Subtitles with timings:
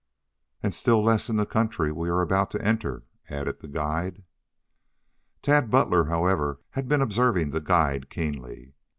[0.63, 4.23] "And still less in the country we are about to enter," added the guide.
[5.43, 8.73] Tad Butler, however, had been observing the guide keenly.